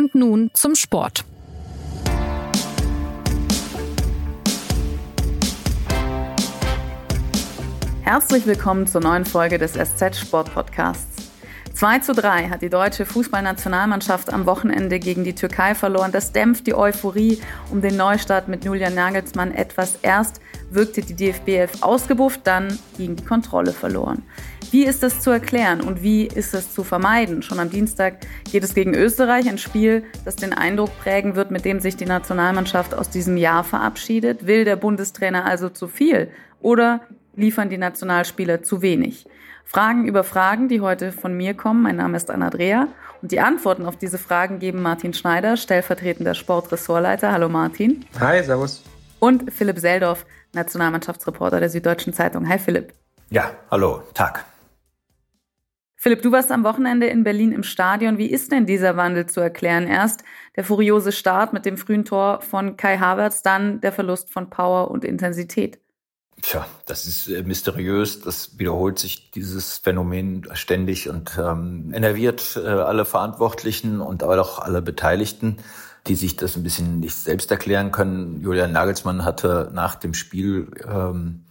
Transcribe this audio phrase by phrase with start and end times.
[0.00, 1.26] Und nun zum Sport.
[8.00, 11.30] Herzlich willkommen zur neuen Folge des SZ Sport Podcasts.
[11.74, 16.12] 2 zu 3 hat die deutsche Fußballnationalmannschaft am Wochenende gegen die Türkei verloren.
[16.12, 17.38] Das dämpft die Euphorie
[17.70, 19.98] um den Neustart mit Julian Nagelsmann etwas.
[20.00, 20.40] Erst
[20.70, 24.22] wirkte die DFB 11 ausgebufft, dann ging die Kontrolle verloren.
[24.70, 27.42] Wie ist das zu erklären und wie ist es zu vermeiden?
[27.42, 28.18] Schon am Dienstag
[28.52, 32.06] geht es gegen Österreich, ein Spiel, das den Eindruck prägen wird, mit dem sich die
[32.06, 34.46] Nationalmannschaft aus diesem Jahr verabschiedet.
[34.46, 36.30] Will der Bundestrainer also zu viel
[36.60, 37.00] oder
[37.34, 39.26] liefern die Nationalspieler zu wenig?
[39.64, 41.82] Fragen über Fragen, die heute von mir kommen.
[41.82, 42.86] Mein Name ist Anna Dreher
[43.22, 47.32] und die Antworten auf diese Fragen geben Martin Schneider, stellvertretender Sportressortleiter.
[47.32, 48.04] Hallo Martin.
[48.20, 48.84] Hi, servus.
[49.18, 52.48] Und Philipp Seldorf, Nationalmannschaftsreporter der Süddeutschen Zeitung.
[52.48, 52.92] Hi Philipp.
[53.30, 54.44] Ja, hallo, Tag.
[56.02, 58.16] Philipp, du warst am Wochenende in Berlin im Stadion.
[58.16, 59.86] Wie ist denn dieser Wandel zu erklären?
[59.86, 60.24] Erst
[60.56, 64.90] der furiose Start mit dem frühen Tor von Kai Havertz, dann der Verlust von Power
[64.90, 65.78] und Intensität.
[66.40, 68.22] Tja, das ist äh, mysteriös.
[68.22, 74.80] Das wiederholt sich dieses Phänomen ständig und ähm, enerviert äh, alle Verantwortlichen und auch alle
[74.80, 75.58] Beteiligten,
[76.06, 78.40] die sich das ein bisschen nicht selbst erklären können.
[78.40, 81.44] Julian Nagelsmann hatte nach dem Spiel ähm,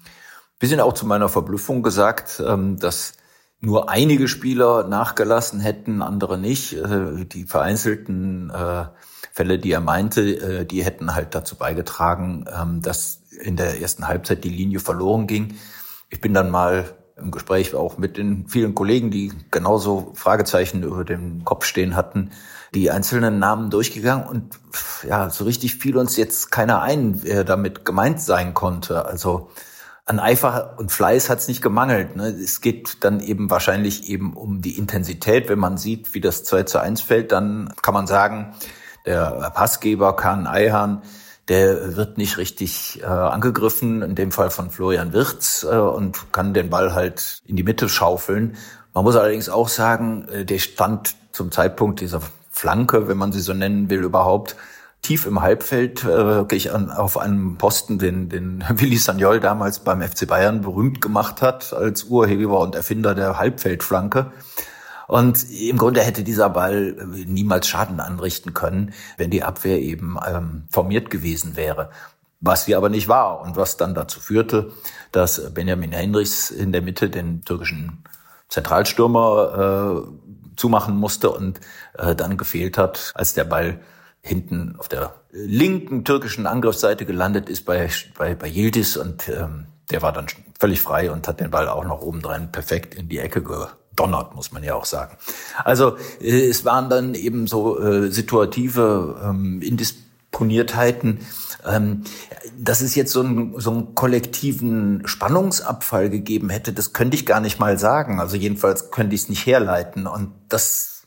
[0.57, 3.13] bisschen auch zu meiner Verblüffung gesagt, ähm, dass
[3.61, 6.73] nur einige Spieler nachgelassen hätten, andere nicht.
[6.73, 8.85] Äh, die vereinzelten äh,
[9.33, 14.07] Fälle, die er meinte, äh, die hätten halt dazu beigetragen, ähm, dass in der ersten
[14.07, 15.55] Halbzeit die Linie verloren ging.
[16.09, 16.85] Ich bin dann mal
[17.17, 22.31] im Gespräch auch mit den vielen Kollegen, die genauso Fragezeichen über dem Kopf stehen hatten,
[22.73, 24.59] die einzelnen Namen durchgegangen und
[25.07, 29.05] ja, so richtig fiel uns jetzt keiner ein, wer damit gemeint sein konnte.
[29.05, 29.49] Also
[30.09, 32.15] an Eifer und Fleiß hat es nicht gemangelt.
[32.15, 32.29] Ne?
[32.29, 35.49] Es geht dann eben wahrscheinlich eben um die Intensität.
[35.49, 38.55] Wenn man sieht, wie das 2 zu 1 fällt, dann kann man sagen,
[39.05, 41.03] der Passgeber Kahn Eihahn,
[41.47, 46.55] der wird nicht richtig äh, angegriffen, in dem Fall von Florian Wirtz, äh, und kann
[46.55, 48.57] den Ball halt in die Mitte schaufeln.
[48.95, 53.41] Man muss allerdings auch sagen, äh, der stand zum Zeitpunkt dieser Flanke, wenn man sie
[53.41, 54.55] so nennen will, überhaupt
[55.01, 60.01] tief im Halbfeld, äh, wirklich an, auf einem Posten, den, den Willi Sagnol damals beim
[60.01, 64.31] FC Bayern berühmt gemacht hat, als Urheber und Erfinder der Halbfeldflanke.
[65.07, 70.17] Und im Grunde hätte dieser Ball äh, niemals Schaden anrichten können, wenn die Abwehr eben
[70.27, 71.89] ähm, formiert gewesen wäre.
[72.41, 74.71] Was sie aber nicht war und was dann dazu führte,
[75.11, 78.03] dass Benjamin Henrichs in der Mitte den türkischen
[78.49, 81.59] Zentralstürmer äh, zumachen musste und
[81.97, 83.79] äh, dann gefehlt hat, als der Ball
[84.21, 90.01] hinten auf der linken türkischen Angriffsseite gelandet ist bei, bei, bei Yildiz und ähm, der
[90.01, 90.27] war dann
[90.59, 93.41] völlig frei und hat den Ball auch noch obendrein perfekt in die Ecke
[93.95, 95.17] donnert, muss man ja auch sagen.
[95.63, 101.19] Also äh, es waren dann eben so äh, situative ähm, Indisponiertheiten.
[101.65, 102.03] Ähm,
[102.57, 107.41] dass es jetzt so einen, so einen kollektiven Spannungsabfall gegeben hätte, das könnte ich gar
[107.41, 108.19] nicht mal sagen.
[108.19, 110.07] Also jedenfalls könnte ich es nicht herleiten.
[110.07, 110.98] Und das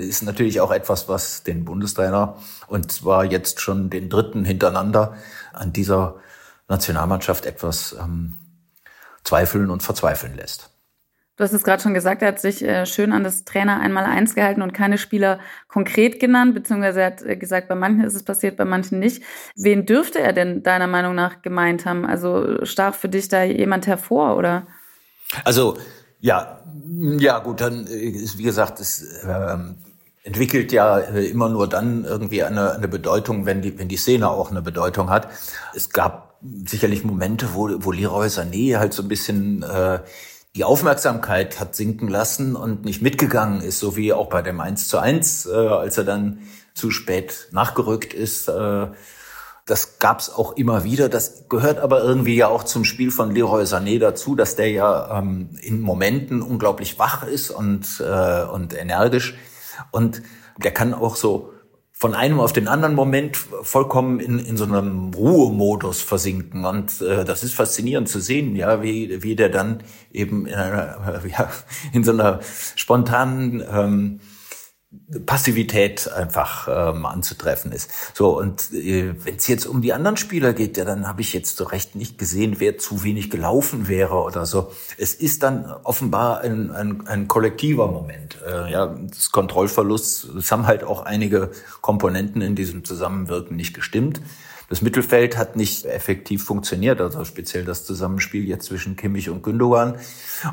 [0.00, 2.36] ist natürlich auch etwas, was den Bundestrainer
[2.68, 5.16] und zwar jetzt schon den dritten hintereinander
[5.52, 6.16] an dieser
[6.68, 8.38] Nationalmannschaft etwas ähm,
[9.24, 10.70] zweifeln und verzweifeln lässt.
[11.40, 14.04] Du hast es gerade schon gesagt, er hat sich äh, schön an das Trainer einmal
[14.04, 18.14] eins gehalten und keine Spieler konkret genannt, beziehungsweise er hat äh, gesagt, bei manchen ist
[18.14, 19.22] es passiert, bei manchen nicht.
[19.56, 22.04] Wen dürfte er denn deiner Meinung nach gemeint haben?
[22.04, 24.66] Also stach für dich da jemand hervor, oder?
[25.44, 25.78] Also,
[26.20, 26.60] ja,
[27.18, 29.76] ja, gut, dann ist, wie gesagt, es ähm,
[30.22, 34.28] entwickelt ja äh, immer nur dann irgendwie eine, eine Bedeutung, wenn die, wenn die Szene
[34.28, 35.28] auch eine Bedeutung hat.
[35.74, 40.00] Es gab sicherlich Momente, wo, wo Leroy Sané halt so ein bisschen äh,
[40.56, 44.88] die Aufmerksamkeit hat sinken lassen und nicht mitgegangen ist, so wie auch bei dem 1
[44.88, 46.40] zu 1, äh, als er dann
[46.74, 48.48] zu spät nachgerückt ist.
[48.48, 48.88] Äh,
[49.70, 51.08] das gab's auch immer wieder.
[51.08, 55.18] Das gehört aber irgendwie ja auch zum Spiel von Leroy Sané dazu, dass der ja
[55.18, 59.36] ähm, in Momenten unglaublich wach ist und, äh, und energisch.
[59.92, 60.22] Und
[60.58, 61.52] der kann auch so
[61.92, 66.64] von einem auf den anderen Moment vollkommen in, in so einem Ruhemodus versinken.
[66.64, 71.22] Und äh, das ist faszinierend zu sehen, ja, wie, wie der dann eben in, einer,
[71.28, 71.48] ja,
[71.92, 72.40] in so einer
[72.74, 74.20] spontanen ähm,
[75.24, 77.90] Passivität einfach ähm, anzutreffen ist.
[78.12, 81.32] So, und äh, wenn es jetzt um die anderen Spieler geht, ja, dann habe ich
[81.32, 84.72] jetzt so recht nicht gesehen, wer zu wenig gelaufen wäre oder so.
[84.98, 88.38] Es ist dann offenbar ein, ein, ein kollektiver Moment.
[88.44, 91.52] Äh, ja, das Kontrollverlust, es haben halt auch einige
[91.82, 94.20] Komponenten in diesem Zusammenwirken nicht gestimmt.
[94.68, 99.94] Das Mittelfeld hat nicht effektiv funktioniert, also speziell das Zusammenspiel jetzt zwischen Kimmich und Gündogan.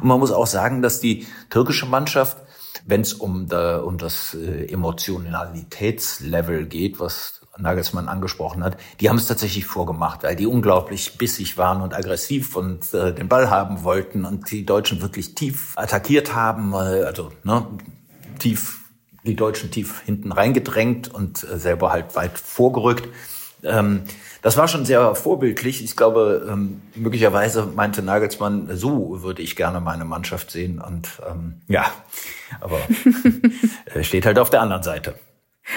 [0.02, 2.38] Und man muss auch sagen, dass die türkische Mannschaft
[2.86, 9.18] wenn es um, da, um das äh, Emotionalitätslevel geht, was Nagelsmann angesprochen hat, die haben
[9.18, 13.84] es tatsächlich vorgemacht, weil die unglaublich bissig waren und aggressiv und äh, den Ball haben
[13.84, 17.66] wollten und die Deutschen wirklich tief attackiert haben, äh, also ne,
[18.40, 18.82] tief
[19.24, 23.10] die Deutschen tief hinten reingedrängt und äh, selber halt weit vorgerückt.
[23.64, 24.04] Ähm,
[24.42, 25.84] das war schon sehr vorbildlich.
[25.84, 30.82] Ich glaube, ähm, möglicherweise meinte Nagelsmann, so würde ich gerne meine Mannschaft sehen.
[30.82, 31.86] Und ähm, ja,
[32.62, 32.80] aber
[34.02, 35.16] steht halt auf der anderen Seite.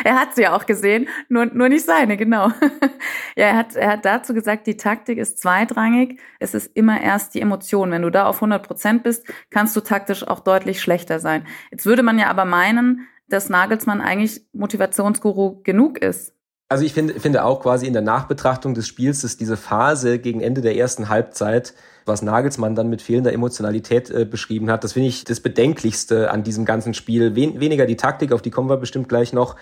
[0.05, 2.49] Er hat sie ja auch gesehen, nur, nur nicht seine, genau.
[3.37, 6.21] ja, er hat, er hat dazu gesagt, die Taktik ist zweitrangig.
[6.39, 7.91] Es ist immer erst die Emotion.
[7.91, 11.47] Wenn du da auf 100 Prozent bist, kannst du taktisch auch deutlich schlechter sein.
[11.73, 16.35] Jetzt würde man ja aber meinen, dass Nagelsmann eigentlich Motivationsguru genug ist.
[16.73, 20.41] Also ich finde, finde auch quasi in der Nachbetrachtung des Spiels, dass diese Phase gegen
[20.41, 21.75] Ende der ersten Halbzeit,
[22.07, 26.45] was Nagelsmann dann mit fehlender Emotionalität äh, beschrieben hat, das finde ich das Bedenklichste an
[26.45, 27.35] diesem ganzen Spiel.
[27.35, 29.57] Wen, weniger die Taktik, auf die kommen wir bestimmt gleich noch.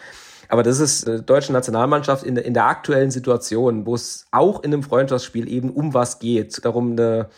[0.50, 4.74] Aber das ist äh, deutsche Nationalmannschaft in, in der aktuellen Situation, wo es auch in
[4.74, 7.30] einem Freundschaftsspiel eben um was geht, darum eine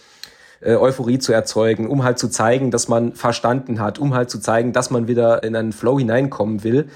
[0.62, 4.40] äh, Euphorie zu erzeugen, um halt zu zeigen, dass man verstanden hat, um halt zu
[4.40, 6.88] zeigen, dass man wieder in einen Flow hineinkommen will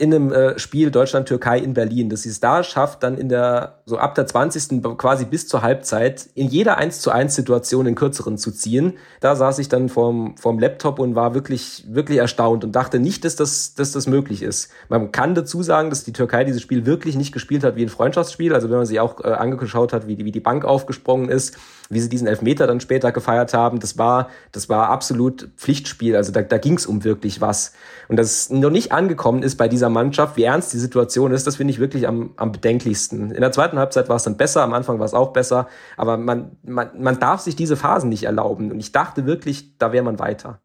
[0.00, 3.79] in einem äh, Spiel Deutschland-Türkei in Berlin, dass sie es da schafft, dann in der,
[3.90, 4.82] so ab der 20.
[4.96, 8.94] quasi bis zur Halbzeit, in jeder 1 zu 1 Situation den kürzeren zu ziehen.
[9.18, 13.24] Da saß ich dann vorm, vorm Laptop und war wirklich, wirklich erstaunt und dachte nicht,
[13.24, 14.70] dass das, dass das möglich ist.
[14.88, 17.88] Man kann dazu sagen, dass die Türkei dieses Spiel wirklich nicht gespielt hat wie ein
[17.88, 18.54] Freundschaftsspiel.
[18.54, 21.56] Also wenn man sich auch äh, angeschaut hat, wie die, wie die Bank aufgesprungen ist,
[21.88, 26.14] wie sie diesen Elfmeter dann später gefeiert haben, das war, das war absolut Pflichtspiel.
[26.14, 27.72] Also da, da ging es um wirklich was.
[28.08, 31.56] Und das noch nicht angekommen ist bei dieser Mannschaft, wie ernst die Situation ist, das
[31.56, 33.32] finde ich wirklich am, am bedenklichsten.
[33.32, 36.16] In der zweiten Halbzeit war es dann besser, am Anfang war es auch besser, aber
[36.16, 38.70] man, man, man darf sich diese Phasen nicht erlauben.
[38.70, 40.60] Und ich dachte wirklich, da wäre man weiter.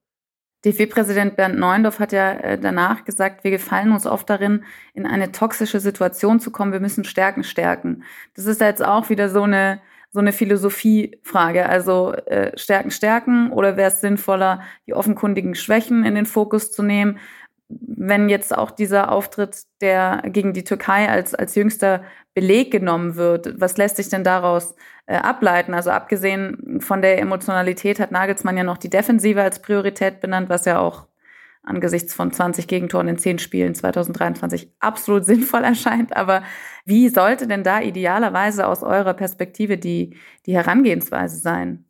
[0.66, 4.64] DFB-Präsident Bernd Neuendorf hat ja äh, danach gesagt, wir gefallen uns oft darin,
[4.94, 6.72] in eine toxische Situation zu kommen.
[6.72, 8.04] Wir müssen Stärken stärken.
[8.36, 9.80] Das ist jetzt auch wieder so eine
[10.16, 11.68] so eine Philosophiefrage.
[11.68, 16.84] Also äh, Stärken, Stärken oder wäre es sinnvoller, die offenkundigen Schwächen in den Fokus zu
[16.84, 17.20] nehmen?
[17.68, 22.04] Wenn jetzt auch dieser Auftritt der gegen die Türkei als, als jüngster
[22.34, 24.76] Beleg genommen wird, was lässt sich denn daraus
[25.08, 25.74] äh, ableiten?
[25.74, 30.66] Also abgesehen von der Emotionalität hat Nagelsmann ja noch die Defensive als Priorität benannt, was
[30.66, 31.08] ja auch
[31.66, 36.16] angesichts von 20 Gegentoren in 10 Spielen 2023 absolut sinnvoll erscheint.
[36.16, 36.44] Aber
[36.86, 40.16] wie sollte denn da idealerweise aus eurer Perspektive die,
[40.46, 41.86] die Herangehensweise sein?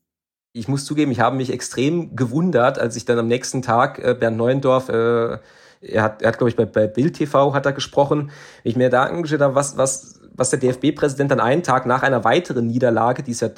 [0.53, 4.15] Ich muss zugeben, ich habe mich extrem gewundert, als ich dann am nächsten Tag äh,
[4.17, 5.39] Bernd Neuendorf, äh,
[5.81, 8.31] er hat, er hat glaube ich bei, bei Bild TV hat er gesprochen,
[8.63, 12.23] ich mir da angeschaut habe, was, was, was der DFB-Präsident dann einen Tag nach einer
[12.23, 13.49] weiteren Niederlage, die es ja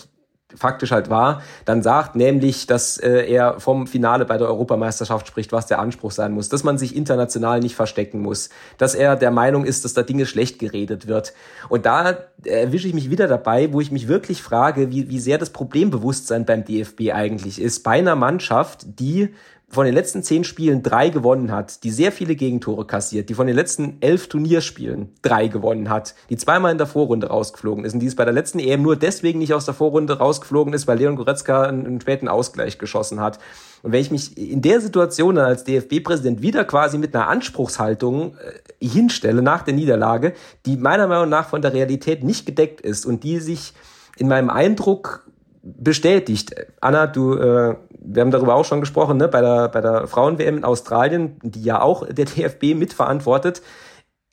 [0.56, 5.52] faktisch halt war, dann sagt, nämlich, dass äh, er vom Finale bei der Europameisterschaft spricht,
[5.52, 9.32] was der Anspruch sein muss, dass man sich international nicht verstecken muss, dass er der
[9.32, 11.34] Meinung ist, dass da Dinge schlecht geredet wird.
[11.68, 15.38] Und da erwische ich mich wieder dabei, wo ich mich wirklich frage, wie, wie sehr
[15.38, 19.34] das Problembewusstsein beim DFB eigentlich ist, bei einer Mannschaft, die
[19.70, 23.48] von den letzten zehn Spielen drei gewonnen hat, die sehr viele Gegentore kassiert, die von
[23.48, 28.00] den letzten elf Turnierspielen drei gewonnen hat, die zweimal in der Vorrunde rausgeflogen ist und
[28.00, 30.98] die es bei der letzten EM nur deswegen nicht aus der Vorrunde rausgeflogen ist, weil
[30.98, 33.40] Leon Goretzka einen, einen späten Ausgleich geschossen hat.
[33.84, 38.36] Und wenn ich mich in der Situation dann als DFB-Präsident wieder quasi mit einer Anspruchshaltung
[38.38, 40.34] äh, hinstelle nach der Niederlage,
[40.66, 43.74] die meiner Meinung nach von der Realität nicht gedeckt ist und die sich
[44.16, 45.28] in meinem Eindruck
[45.62, 46.56] bestätigt.
[46.80, 47.76] Anna, du, äh,
[48.10, 51.64] wir haben darüber auch schon gesprochen, ne, bei der, bei der Frauen-WM in Australien, die
[51.64, 53.62] ja auch der DFB mitverantwortet,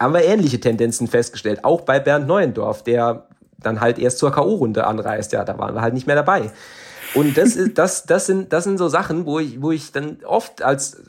[0.00, 1.64] haben wir ähnliche Tendenzen festgestellt.
[1.64, 3.26] Auch bei Bernd Neuendorf, der
[3.59, 5.33] dann halt erst zur K.O.-Runde anreist.
[5.33, 6.50] Ja, da waren wir halt nicht mehr dabei.
[7.14, 10.19] Und das ist, das, das sind, das sind so Sachen, wo ich, wo ich dann
[10.25, 11.02] oft als,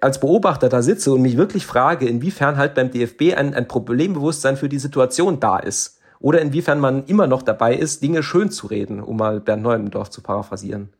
[0.00, 4.56] als Beobachter da sitze und mich wirklich frage, inwiefern halt beim DFB ein, ein Problembewusstsein
[4.56, 8.68] für die Situation da ist oder inwiefern man immer noch dabei ist, Dinge schön zu
[8.68, 10.90] reden, um mal Bernd Neuendorf zu paraphrasieren.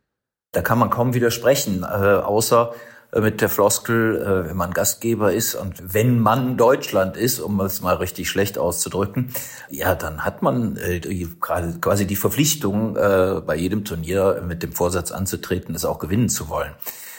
[0.56, 2.72] Da kann man kaum widersprechen, äh, außer
[3.12, 7.60] äh, mit der Floskel, äh, wenn man Gastgeber ist und wenn man Deutschland ist, um
[7.60, 9.34] es mal richtig schlecht auszudrücken,
[9.68, 11.00] ja, dann hat man äh,
[11.42, 16.30] gerade quasi die Verpflichtung, äh, bei jedem Turnier mit dem Vorsatz anzutreten, es auch gewinnen
[16.30, 16.72] zu wollen.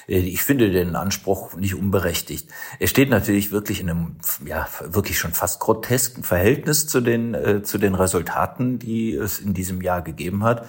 [0.08, 2.50] Äh, ich finde den Anspruch nicht unberechtigt.
[2.79, 4.15] Er steht natürlich wirklich in einem,
[4.48, 9.53] ja, wirklich schon fast grotesken Verhältnis zu den, äh, zu den Resultaten, die es in
[9.53, 10.65] diesem Jahr gegeben hat.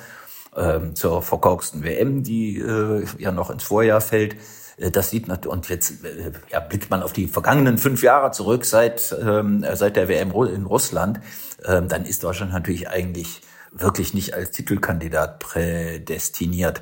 [0.58, 4.34] Ähm, zur verkorksten WM, die äh, ja noch ins Vorjahr fällt.
[4.76, 8.32] Äh, das sieht natürlich, und jetzt äh, ja, blickt man auf die vergangenen fünf Jahre
[8.32, 11.20] zurück seit, ähm, seit der WM in Russland,
[11.64, 16.80] ähm, dann ist Deutschland natürlich eigentlich wirklich nicht als Titelkandidat prädestiniert.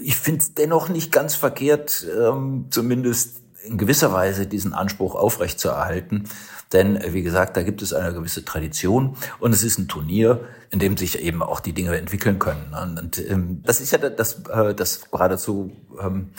[0.00, 6.28] Ich finde es dennoch nicht ganz verkehrt, ähm, zumindest in gewisser Weise diesen Anspruch aufrechtzuerhalten.
[6.72, 10.40] Denn, äh, wie gesagt, da gibt es eine gewisse Tradition und es ist ein Turnier,
[10.70, 12.74] in dem sich eben auch die Dinge entwickeln können.
[12.74, 16.30] Und ähm, das ist ja das, äh, das geradezu ähm,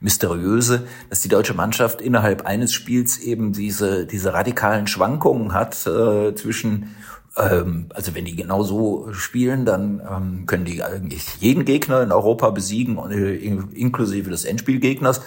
[0.00, 6.34] mysteriöse, dass die deutsche Mannschaft innerhalb eines Spiels eben diese, diese radikalen Schwankungen hat äh,
[6.34, 6.94] zwischen
[7.36, 12.12] ähm, also wenn die genau so spielen, dann ähm, können die eigentlich jeden Gegner in
[12.12, 15.20] Europa besiegen, äh, inklusive des Endspielgegners.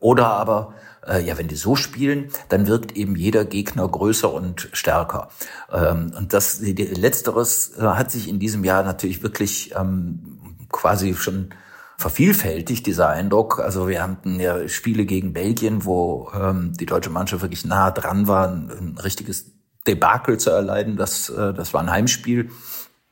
[0.00, 0.74] Oder aber
[1.06, 5.28] äh, ja, wenn die so spielen, dann wirkt eben jeder Gegner größer und stärker.
[5.72, 10.38] Ähm, und das die, letzteres äh, hat sich in diesem Jahr natürlich wirklich ähm,
[10.70, 11.50] quasi schon
[11.96, 13.58] vervielfältigt, dieser Eindruck.
[13.58, 18.28] Also wir hatten ja Spiele gegen Belgien, wo ähm, die deutsche Mannschaft wirklich nah dran
[18.28, 19.52] war, ein, richtiges
[19.86, 20.96] Debakel zu erleiden.
[20.96, 22.50] Das, äh, das war ein Heimspiel.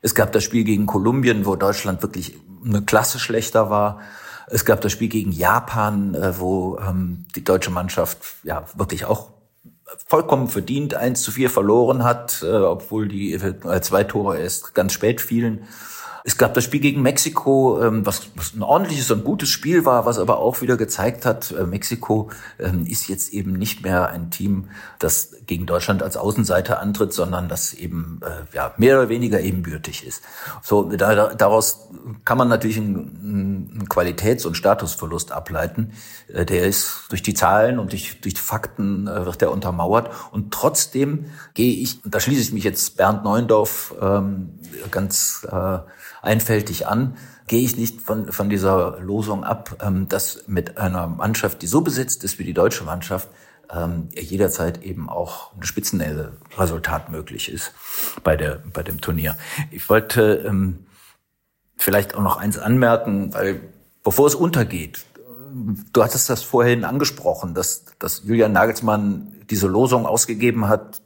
[0.02, 4.00] Es gab das Spiel gegen Kolumbien, wo Deutschland wirklich eine Klasse schlechter war.
[4.48, 9.30] Es gab das Spiel gegen Japan, äh, wo ähm, die deutsche Mannschaft ja wirklich auch
[10.06, 14.92] vollkommen verdient 1 zu 4 verloren hat, äh, obwohl die äh, zwei Tore erst ganz
[14.92, 15.64] spät fielen.
[16.26, 20.18] Es gab das Spiel gegen Mexiko, ähm, was, ein ordentliches und gutes Spiel war, was
[20.18, 24.68] aber auch wieder gezeigt hat, äh, Mexiko ähm, ist jetzt eben nicht mehr ein Team,
[24.98, 30.04] das gegen Deutschland als Außenseiter antritt, sondern das eben äh, ja, mehr oder weniger ebenbürtig
[30.04, 30.24] ist.
[30.64, 31.90] So da, daraus
[32.24, 35.92] kann man natürlich einen, Qualitäts- und Statusverlust ableiten.
[36.26, 40.10] Äh, der ist durch die Zahlen und durch, durch die Fakten wird der untermauert.
[40.32, 44.58] Und trotzdem gehe ich, da schließe ich mich jetzt Bernd Neuendorf ähm,
[44.90, 45.46] ganz
[46.22, 51.62] einfältig an, gehe ich nicht von, von dieser Losung ab, ähm, dass mit einer Mannschaft,
[51.62, 53.28] die so besetzt ist wie die deutsche Mannschaft,
[53.72, 57.72] ähm, jederzeit eben auch ein Spitzenresultat möglich ist
[58.22, 59.36] bei, der, bei dem Turnier.
[59.70, 60.86] Ich wollte ähm,
[61.76, 63.60] vielleicht auch noch eins anmerken, weil
[64.02, 65.04] bevor es untergeht,
[65.92, 71.00] du hattest das vorhin angesprochen, dass, dass Julian Nagelsmann diese Losung ausgegeben hat,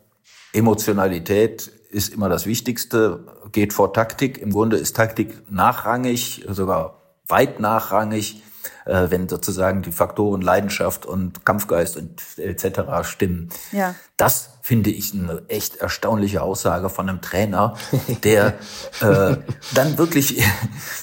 [0.53, 4.39] Emotionalität ist immer das Wichtigste, geht vor Taktik.
[4.39, 8.43] Im Grunde ist Taktik nachrangig, sogar weit nachrangig,
[8.85, 12.81] äh, wenn sozusagen die Faktoren Leidenschaft und Kampfgeist und etc.
[13.03, 13.51] stimmen.
[13.73, 13.95] Ja.
[14.17, 17.75] Das finde ich eine echt erstaunliche Aussage von einem Trainer,
[18.25, 18.55] der
[19.01, 19.37] äh,
[19.75, 20.43] dann wirklich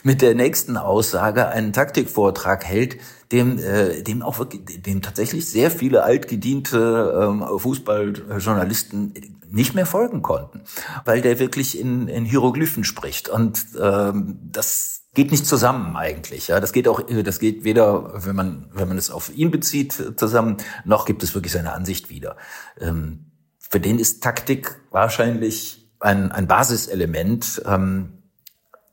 [0.03, 2.97] mit der nächsten Aussage einen Taktikvortrag hält,
[3.31, 9.13] dem, äh, dem auch wirklich, dem tatsächlich sehr viele altgediente ähm, Fußballjournalisten
[9.49, 10.61] nicht mehr folgen konnten,
[11.05, 16.47] weil der wirklich in, in Hieroglyphen spricht und ähm, das geht nicht zusammen eigentlich.
[16.47, 20.13] Ja, das geht auch, das geht weder, wenn man wenn man es auf ihn bezieht,
[20.15, 22.37] zusammen, noch gibt es wirklich seine Ansicht wieder.
[22.79, 23.25] Ähm,
[23.57, 28.13] für den ist Taktik wahrscheinlich ein, ein Basiselement, ähm,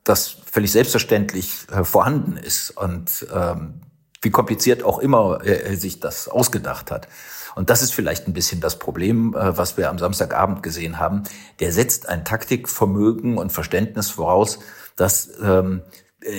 [0.02, 3.83] das völlig selbstverständlich äh, vorhanden ist und ähm,
[4.23, 7.07] wie kompliziert auch immer er sich das ausgedacht hat.
[7.54, 11.25] Und das ist vielleicht ein bisschen das Problem, äh, was wir am Samstagabend gesehen haben.
[11.61, 14.61] Der setzt ein Taktikvermögen und Verständnis voraus,
[14.97, 15.83] das ähm,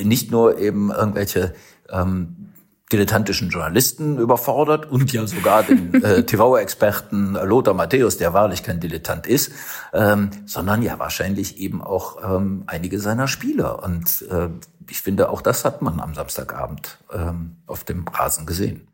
[0.03, 1.53] nicht nur eben irgendwelche
[1.89, 2.45] ähm,
[2.91, 9.25] dilettantischen Journalisten überfordert und ja sogar den äh, TV-Experten Lothar Matthäus, der wahrlich kein Dilettant
[9.25, 9.51] ist,
[9.93, 13.83] ähm, sondern ja wahrscheinlich eben auch ähm, einige seiner Spieler.
[13.83, 14.49] Und äh,
[14.89, 18.87] ich finde, auch das hat man am Samstagabend ähm, auf dem Rasen gesehen.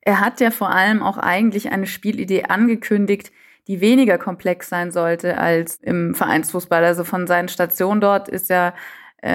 [0.00, 3.30] Er hat ja vor allem auch eigentlich eine Spielidee angekündigt,
[3.68, 6.84] die weniger komplex sein sollte als im Vereinsfußball.
[6.84, 8.72] Also von seinen Stationen dort ist ja äh,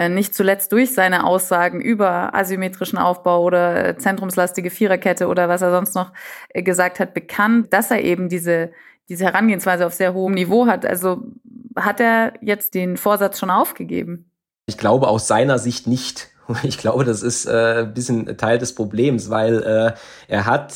[0.10, 5.72] nicht zuletzt durch seine Aussagen über asymmetrischen Aufbau oder äh, zentrumslastige Viererkette oder was er
[5.72, 6.12] sonst noch
[6.50, 8.72] äh, gesagt hat, bekannt, dass er eben diese,
[9.10, 10.86] diese Herangehensweise auf sehr hohem Niveau hat.
[10.86, 11.24] Also
[11.76, 14.32] hat er jetzt den Vorsatz schon aufgegeben?
[14.66, 16.30] Ich glaube aus seiner Sicht nicht.
[16.64, 19.94] Ich glaube, das ist äh, ein bisschen Teil des Problems, weil äh,
[20.28, 20.74] er hat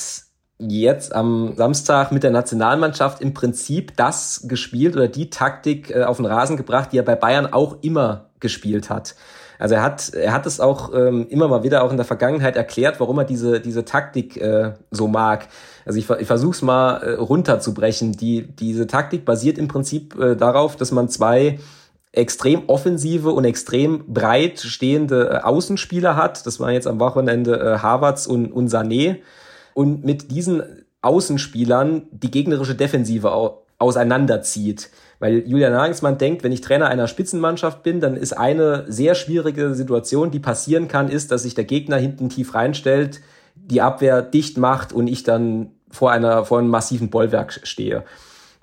[0.57, 6.17] jetzt am Samstag mit der Nationalmannschaft im Prinzip das gespielt oder die Taktik äh, auf
[6.17, 9.15] den Rasen gebracht, die er bei Bayern auch immer gespielt hat.
[9.57, 12.55] Also er hat, er hat es auch ähm, immer mal wieder auch in der Vergangenheit
[12.55, 15.47] erklärt, warum er diese, diese Taktik äh, so mag.
[15.85, 18.13] Also ich, ich versuche es mal äh, runterzubrechen.
[18.13, 21.59] Die, diese Taktik basiert im Prinzip äh, darauf, dass man zwei
[22.11, 26.45] extrem offensive und extrem breit stehende äh, Außenspieler hat.
[26.45, 29.17] Das waren jetzt am Wochenende äh, Havertz und, und Sané.
[29.75, 30.63] Und mit diesen
[31.01, 33.31] Außenspielern die gegnerische Defensive
[33.77, 34.89] auseinanderzieht.
[35.19, 39.75] Weil Julian Nagelsmann denkt, wenn ich Trainer einer Spitzenmannschaft bin, dann ist eine sehr schwierige
[39.75, 43.21] Situation, die passieren kann, ist, dass sich der Gegner hinten tief reinstellt,
[43.55, 48.03] die Abwehr dicht macht und ich dann vor einer, vor einem massiven Bollwerk stehe.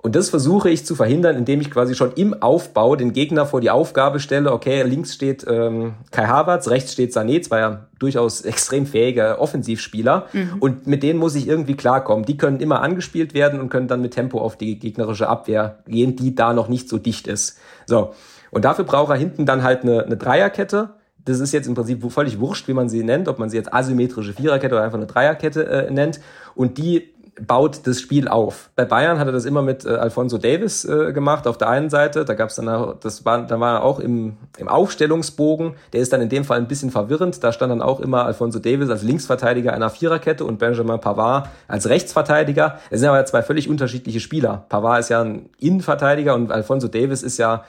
[0.03, 3.61] Und das versuche ich zu verhindern, indem ich quasi schon im Aufbau den Gegner vor
[3.61, 8.41] die Aufgabe stelle, okay, links steht ähm, Kai Havertz, rechts steht Sané, zwei ja durchaus
[8.41, 10.27] extrem fähige Offensivspieler.
[10.33, 10.57] Mhm.
[10.59, 12.25] Und mit denen muss ich irgendwie klarkommen.
[12.25, 16.17] Die können immer angespielt werden und können dann mit Tempo auf die gegnerische Abwehr gehen,
[16.17, 17.57] die da noch nicht so dicht ist.
[17.85, 18.13] So.
[18.51, 20.95] Und dafür braucht er hinten dann halt eine, eine Dreierkette.
[21.23, 23.73] Das ist jetzt im Prinzip völlig wurscht, wie man sie nennt, ob man sie jetzt
[23.73, 26.19] asymmetrische Viererkette oder einfach eine Dreierkette äh, nennt.
[26.55, 28.69] Und die baut das Spiel auf.
[28.75, 31.89] Bei Bayern hat er das immer mit äh, Alfonso Davis äh, gemacht auf der einen
[31.89, 32.25] Seite.
[32.25, 35.73] Da gab es dann auch, das war, da war er auch im, im Aufstellungsbogen.
[35.93, 37.43] Der ist dann in dem Fall ein bisschen verwirrend.
[37.43, 41.89] Da stand dann auch immer Alfonso Davis als Linksverteidiger einer Viererkette und Benjamin Pavard als
[41.89, 42.79] Rechtsverteidiger.
[42.89, 44.65] Es sind aber zwei völlig unterschiedliche Spieler.
[44.69, 47.63] Pavard ist ja ein Innenverteidiger und Alfonso Davis ist ja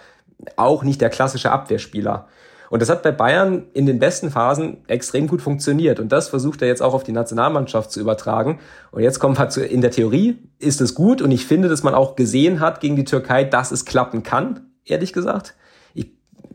[0.56, 2.26] auch nicht der klassische Abwehrspieler.
[2.74, 6.00] Und das hat bei Bayern in den besten Phasen extrem gut funktioniert.
[6.00, 8.58] Und das versucht er jetzt auch auf die Nationalmannschaft zu übertragen.
[8.90, 11.22] Und jetzt kommen wir zu, in der Theorie ist es gut.
[11.22, 14.72] Und ich finde, dass man auch gesehen hat gegen die Türkei, dass es klappen kann,
[14.84, 15.54] ehrlich gesagt.
[15.94, 16.08] Ich,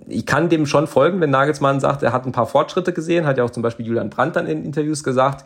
[0.10, 3.38] ich kann dem schon folgen, wenn Nagelsmann sagt, er hat ein paar Fortschritte gesehen, hat
[3.38, 5.46] ja auch zum Beispiel Julian Brandt dann in Interviews gesagt.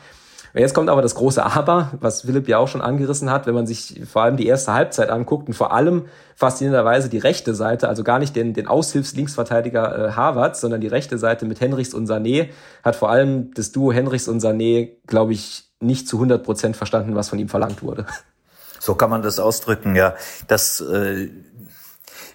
[0.53, 3.55] Und jetzt kommt aber das große Aber, was Philipp ja auch schon angerissen hat, wenn
[3.55, 6.05] man sich vor allem die erste Halbzeit anguckt und vor allem
[6.35, 11.17] faszinierenderweise die rechte Seite, also gar nicht den, den Aushilfslinksverteidiger äh, Harvards, sondern die rechte
[11.17, 12.49] Seite mit Henrichs und Sané,
[12.83, 17.15] hat vor allem das Duo Henrichs und Sané, glaube ich, nicht zu 100 Prozent verstanden,
[17.15, 18.05] was von ihm verlangt wurde.
[18.79, 20.13] So kann man das ausdrücken, ja.
[20.47, 21.29] Das äh,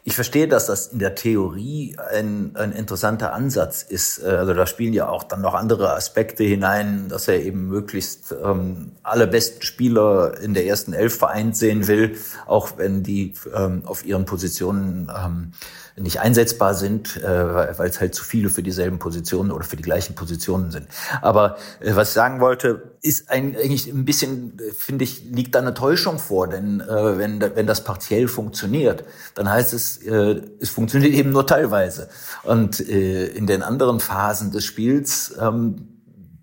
[0.08, 4.22] ich verstehe, dass das in der Theorie ein, ein interessanter Ansatz ist.
[4.24, 8.34] Äh, also da spielen ja auch dann noch andere Aspekte hinein, dass er eben möglichst
[8.42, 13.82] ähm, alle besten Spieler in der ersten Elf vereint sehen will, auch wenn die ähm,
[13.84, 15.52] auf ihren Positionen ähm,
[16.00, 19.82] nicht einsetzbar sind, äh, weil es halt zu viele für dieselben Positionen oder für die
[19.82, 20.88] gleichen Positionen sind.
[21.22, 25.74] Aber äh, was ich sagen wollte, ist eigentlich ein bisschen, finde ich, liegt da eine
[25.74, 31.14] Täuschung vor, denn äh, wenn, wenn das partiell funktioniert, dann heißt es, äh, es funktioniert
[31.14, 32.08] eben nur teilweise.
[32.42, 35.88] Und äh, in den anderen Phasen des Spiels ähm,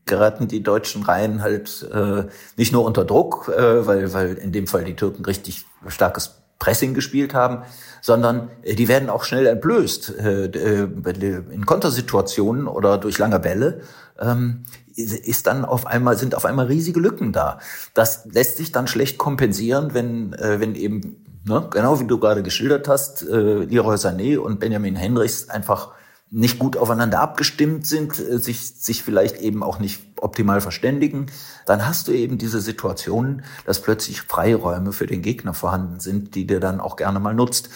[0.06, 2.26] geraten die deutschen Reihen halt äh,
[2.58, 6.94] nicht nur unter Druck, äh, weil, weil in dem Fall die Türken richtig starkes Pressing
[6.94, 7.64] gespielt haben,
[8.02, 13.82] sondern äh, die werden auch schnell entblößt äh, äh, in Kontersituationen oder durch lange Bälle.
[14.20, 14.64] Ähm,
[14.96, 17.60] ist dann auf einmal sind auf einmal riesige Lücken da.
[17.94, 22.88] Das lässt sich dann schlecht kompensieren, wenn wenn eben ne, genau wie du gerade geschildert
[22.88, 25.92] hast, Leroy Sané und Benjamin Henrichs einfach
[26.32, 31.28] nicht gut aufeinander abgestimmt sind, äh, sich, sich vielleicht eben auch nicht optimal verständigen,
[31.66, 36.48] dann hast du eben diese Situation, dass plötzlich Freiräume für den Gegner vorhanden sind, die
[36.48, 37.70] dir dann auch gerne mal nutzt.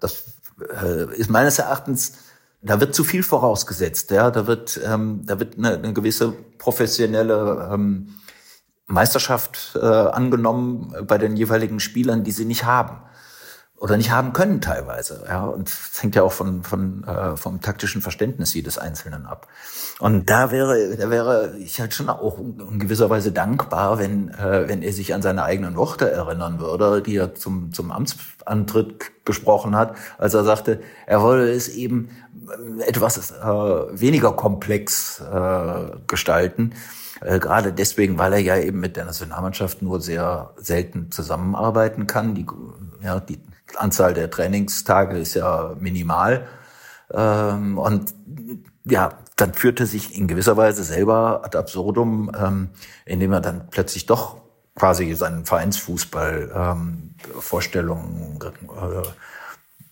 [0.00, 0.24] Das
[0.82, 2.14] äh, ist meines Erachtens,
[2.60, 4.10] da wird zu viel vorausgesetzt.
[4.10, 8.14] Ja, da wird, ähm, da wird eine, eine gewisse professionelle ähm,
[8.86, 12.98] Meisterschaft äh, angenommen bei den jeweiligen Spielern, die sie nicht haben
[13.82, 15.24] oder nicht haben können teilweise.
[15.28, 19.48] Ja, und das hängt ja auch von, von, äh, vom taktischen Verständnis jedes Einzelnen ab.
[19.98, 24.68] Und da wäre, da wäre ich halt schon auch in gewisser Weise dankbar, wenn, äh,
[24.68, 29.74] wenn er sich an seine eigenen Worte erinnern würde, die er zum, zum Amtsantritt gesprochen
[29.74, 32.10] hat, als er sagte, er wolle es eben
[32.86, 36.74] etwas äh, weniger komplex äh, gestalten.
[37.20, 42.36] Äh, gerade deswegen, weil er ja eben mit der Nationalmannschaft nur sehr selten zusammenarbeiten kann.
[42.36, 42.46] Die,
[43.02, 43.40] ja, die
[43.76, 46.46] Anzahl der Trainingstage ist ja minimal.
[47.12, 48.14] Ähm, und
[48.84, 52.70] ja, dann führte sich in gewisser Weise selber ad absurdum, ähm,
[53.04, 54.40] indem er dann plötzlich doch
[54.74, 59.08] quasi seinen Vereinsfußball ähm, Vorstellungen äh,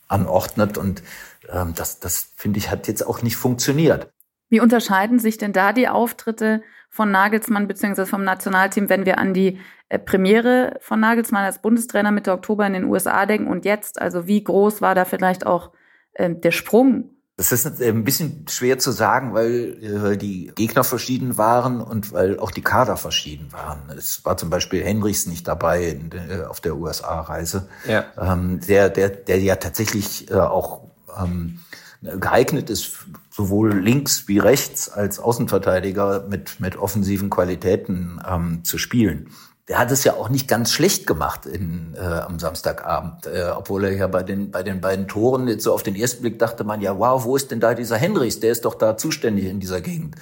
[0.09, 0.79] anordnet.
[0.79, 1.03] Und
[1.49, 4.11] ähm, das, das finde ich, hat jetzt auch nicht funktioniert.
[4.49, 8.05] Wie unterscheiden sich denn da die Auftritte von Nagelsmann bzw.
[8.05, 12.74] vom Nationalteam, wenn wir an die äh, Premiere von Nagelsmann als Bundestrainer Mitte Oktober in
[12.74, 14.00] den USA denken und jetzt?
[14.00, 15.70] Also wie groß war da vielleicht auch
[16.14, 17.11] äh, der Sprung?
[17.37, 22.12] Das ist ein bisschen schwer zu sagen, weil, äh, weil die Gegner verschieden waren und
[22.12, 23.79] weil auch die Kader verschieden waren.
[23.96, 28.05] Es war zum Beispiel Henrichs nicht dabei in, äh, auf der USA-Reise, ja.
[28.20, 30.83] ähm, der, der, der ja tatsächlich äh, auch
[31.18, 31.61] ähm,
[32.03, 33.07] geeignet ist
[33.40, 39.31] sowohl links wie rechts als Außenverteidiger mit, mit offensiven Qualitäten ähm, zu spielen.
[39.66, 43.85] Der hat es ja auch nicht ganz schlecht gemacht in, äh, am Samstagabend, äh, obwohl
[43.85, 46.64] er ja bei den, bei den beiden Toren jetzt so auf den ersten Blick dachte
[46.64, 48.40] man, ja, wow, wo ist denn da dieser Henrichs?
[48.40, 50.16] Der ist doch da zuständig in dieser Gegend.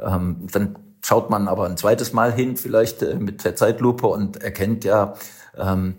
[0.00, 4.40] Ähm, dann schaut man aber ein zweites Mal hin, vielleicht äh, mit der Zeitlupe und
[4.44, 5.14] erkennt ja,
[5.58, 5.96] ähm,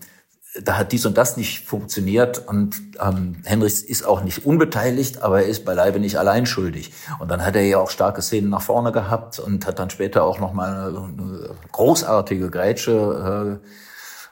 [0.59, 5.43] da hat dies und das nicht funktioniert und ähm, Henrichs ist auch nicht unbeteiligt, aber
[5.43, 6.91] er ist beileibe nicht allein schuldig.
[7.19, 10.23] Und dann hat er ja auch starke Szenen nach vorne gehabt und hat dann später
[10.23, 13.59] auch noch mal eine, eine großartige Grätsche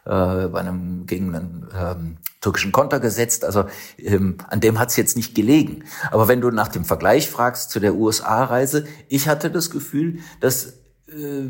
[0.06, 3.46] äh, äh, bei einem gegen einen ähm, türkischen Konter gesetzt.
[3.46, 3.66] Also
[3.98, 5.86] ähm, an dem hat es jetzt nicht gelegen.
[6.12, 10.79] Aber wenn du nach dem Vergleich fragst zu der USA-Reise, ich hatte das Gefühl, dass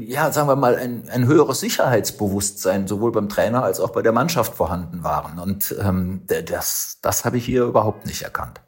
[0.08, 4.12] ja, sagen wir mal, ein, ein höheres Sicherheitsbewusstsein sowohl beim Trainer als auch bei der
[4.12, 5.40] Mannschaft vorhanden waren.
[5.40, 8.62] Und ähm, das, das habe ich hier überhaupt nicht erkannt.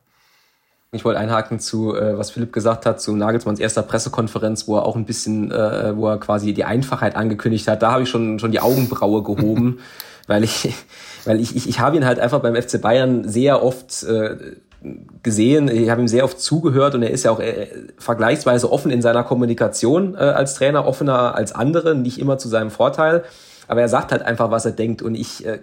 [0.94, 4.86] Ich wollte einhaken zu, äh, was Philipp gesagt hat, zu Nagelsmanns erster Pressekonferenz, wo er
[4.86, 7.82] auch ein bisschen, äh, wo er quasi die Einfachheit angekündigt hat.
[7.82, 9.80] Da habe ich schon, schon die Augenbraue gehoben,
[10.28, 10.74] weil ich,
[11.24, 14.36] weil ich, ich, ich habe ihn halt einfach beim FC Bayern sehr oft äh,
[15.22, 17.68] gesehen, ich habe ihm sehr oft zugehört und er ist ja auch äh,
[17.98, 22.72] vergleichsweise offen in seiner Kommunikation äh, als Trainer, offener als andere, nicht immer zu seinem
[22.72, 23.24] Vorteil.
[23.68, 25.02] Aber er sagt halt einfach, was er denkt.
[25.02, 25.60] Und ich äh,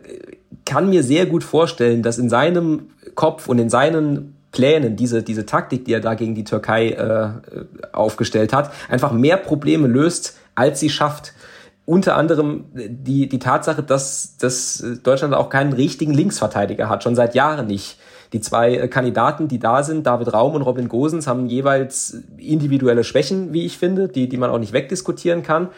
[0.65, 5.45] kann mir sehr gut vorstellen, dass in seinem Kopf und in seinen Plänen, diese, diese
[5.45, 7.31] Taktik, die er da gegen die Türkei äh,
[7.93, 11.35] aufgestellt hat, einfach mehr Probleme löst, als sie schafft.
[11.85, 17.35] Unter anderem die, die Tatsache, dass, dass Deutschland auch keinen richtigen Linksverteidiger hat, schon seit
[17.35, 17.99] Jahren nicht.
[18.33, 23.53] Die zwei Kandidaten, die da sind, David Raum und Robin Gosens, haben jeweils individuelle Schwächen,
[23.53, 25.69] wie ich finde, die, die man auch nicht wegdiskutieren kann.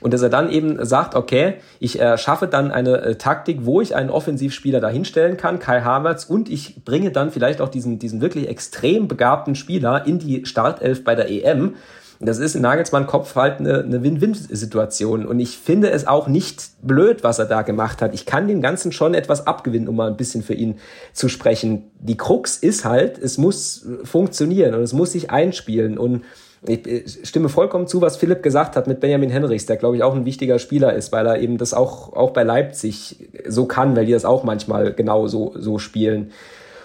[0.00, 3.80] Und dass er dann eben sagt, okay, ich äh, schaffe dann eine äh, Taktik, wo
[3.80, 8.20] ich einen Offensivspieler dahinstellen kann, Kai Havertz, und ich bringe dann vielleicht auch diesen, diesen
[8.20, 11.76] wirklich extrem begabten Spieler in die Startelf bei der EM.
[12.18, 15.26] Das ist in Nagelsmann Kopf halt eine, eine Win-Win-Situation.
[15.26, 18.14] Und ich finde es auch nicht blöd, was er da gemacht hat.
[18.14, 20.78] Ich kann dem Ganzen schon etwas abgewinnen, um mal ein bisschen für ihn
[21.12, 21.90] zu sprechen.
[22.00, 25.98] Die Krux ist halt, es muss funktionieren und es muss sich einspielen.
[25.98, 26.24] Und
[26.66, 30.14] ich stimme vollkommen zu, was Philipp gesagt hat mit Benjamin Henrichs, der glaube ich auch
[30.14, 34.06] ein wichtiger Spieler ist, weil er eben das auch, auch bei Leipzig so kann, weil
[34.06, 36.32] die das auch manchmal genau so, so spielen.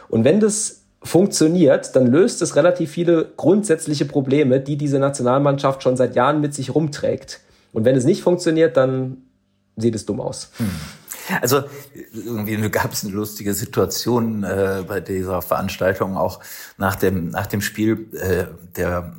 [0.10, 5.98] Und wenn das funktioniert, dann löst es relativ viele grundsätzliche Probleme, die diese Nationalmannschaft schon
[5.98, 7.42] seit Jahren mit sich rumträgt.
[7.74, 9.18] Und wenn es nicht funktioniert, dann
[9.78, 10.52] sieht es dumm aus.
[10.58, 10.70] Hm.
[11.42, 11.64] Also
[12.14, 16.42] irgendwie gab es eine lustige Situation äh, bei dieser Veranstaltung auch
[16.78, 18.10] nach dem nach dem Spiel.
[18.14, 19.14] Äh, der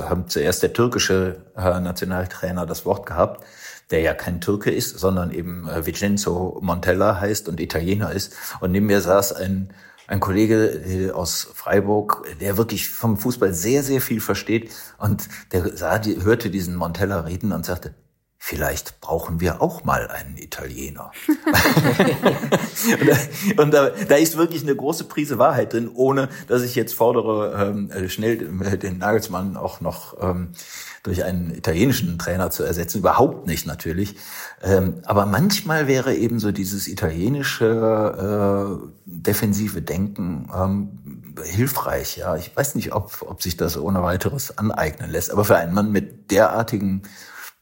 [0.00, 3.44] haben zuerst der türkische äh, Nationaltrainer das Wort gehabt,
[3.90, 8.34] der ja kein Türke ist, sondern eben äh, Vincenzo Montella heißt und Italiener ist.
[8.60, 9.70] Und neben mir saß ein
[10.06, 14.70] ein Kollege aus Freiburg, der wirklich vom Fußball sehr, sehr viel versteht.
[14.98, 17.94] Und der sah, hörte diesen Montella reden und sagte,
[18.38, 21.10] vielleicht brauchen wir auch mal einen Italiener.
[23.00, 26.76] und, da, und da, da, ist wirklich eine große Prise Wahrheit drin, ohne dass ich
[26.76, 30.52] jetzt fordere, ähm, schnell den Nagelsmann auch noch ähm,
[31.06, 32.98] durch einen italienischen Trainer zu ersetzen.
[32.98, 34.16] Überhaupt nicht natürlich.
[34.60, 42.16] Ähm, aber manchmal wäre eben so dieses italienische äh, defensive Denken ähm, hilfreich.
[42.16, 45.30] Ja, ich weiß nicht, ob, ob sich das ohne weiteres aneignen lässt.
[45.30, 47.02] Aber für einen Mann mit derartigen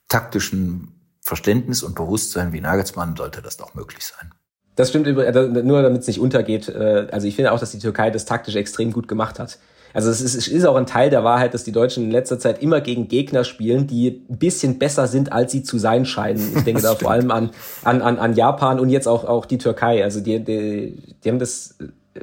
[0.09, 4.33] taktischen Verständnis und Bewusstsein wie Nagelsmann sollte das doch möglich sein.
[4.77, 6.69] Das stimmt nur, damit es nicht untergeht.
[6.71, 9.59] Äh, also ich finde auch, dass die Türkei das taktisch extrem gut gemacht hat.
[9.95, 12.39] Also es ist, es ist auch ein Teil der Wahrheit, dass die Deutschen in letzter
[12.39, 16.57] Zeit immer gegen Gegner spielen, die ein bisschen besser sind, als sie zu sein scheinen.
[16.57, 17.51] Ich denke da vor allem an,
[17.85, 20.03] an, an, an Japan und jetzt auch, auch die Türkei.
[20.03, 21.77] Also die, die, die haben das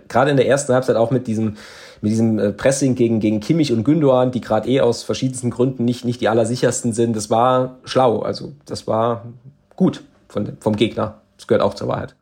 [0.10, 1.56] gerade in der ersten Halbzeit auch mit diesem
[2.02, 5.86] mit diesem äh, Pressing gegen, gegen Kimmich und Gündogan, die gerade eh aus verschiedensten Gründen
[5.86, 8.20] nicht, nicht die allersichersten sind, das war schlau.
[8.24, 9.26] Also das war
[9.76, 11.22] gut von, vom Gegner.
[11.38, 12.16] Das gehört auch zur Wahrheit.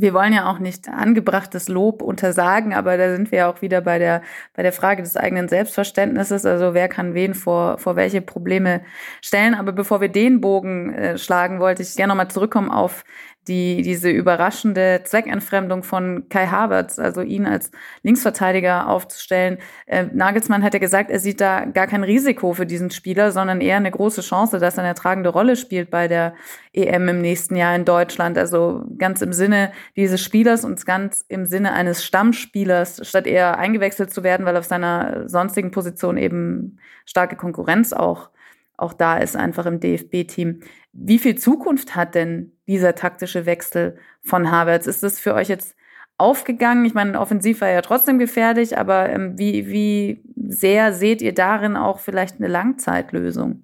[0.00, 3.80] Wir wollen ja auch nicht angebrachtes Lob untersagen, aber da sind wir ja auch wieder
[3.80, 4.22] bei der,
[4.54, 6.46] bei der Frage des eigenen Selbstverständnisses.
[6.46, 8.82] Also wer kann wen vor, vor welche Probleme
[9.20, 9.56] stellen.
[9.56, 13.04] Aber bevor wir den Bogen äh, schlagen, wollte ich gerne nochmal zurückkommen auf
[13.48, 17.70] die, diese überraschende Zweckentfremdung von Kai Havertz, also ihn als
[18.02, 19.58] Linksverteidiger aufzustellen.
[19.86, 23.60] Äh, Nagelsmann hat ja gesagt, er sieht da gar kein Risiko für diesen Spieler, sondern
[23.60, 26.34] eher eine große Chance, dass er eine tragende Rolle spielt bei der
[26.72, 28.38] EM im nächsten Jahr in Deutschland.
[28.38, 34.12] Also ganz im Sinne dieses Spielers und ganz im Sinne eines Stammspielers, statt eher eingewechselt
[34.12, 38.30] zu werden, weil auf seiner sonstigen Position eben starke Konkurrenz auch
[38.78, 40.60] auch da ist einfach im DFB-Team.
[40.92, 44.86] Wie viel Zukunft hat denn dieser taktische Wechsel von Havertz?
[44.86, 45.76] Ist das für euch jetzt
[46.16, 46.84] aufgegangen?
[46.84, 51.76] Ich meine, offensiv war ja trotzdem gefährlich, aber ähm, wie, wie sehr seht ihr darin
[51.76, 53.62] auch vielleicht eine Langzeitlösung?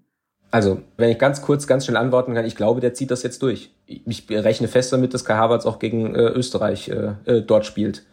[0.51, 3.43] Also, wenn ich ganz kurz, ganz schnell antworten kann, ich glaube, der zieht das jetzt
[3.43, 3.75] durch.
[3.87, 8.07] Ich rechne fest damit, dass Kai Havertz auch gegen äh, Österreich äh, äh dort spielt.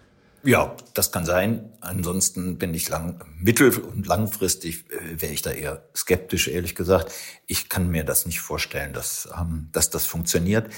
[0.43, 1.71] Ja, das kann sein.
[1.82, 7.12] Ansonsten bin ich lang, mittel- und langfristig äh, wäre ich da eher skeptisch, ehrlich gesagt.
[7.45, 10.71] Ich kann mir das nicht vorstellen, dass, ähm, dass das funktioniert.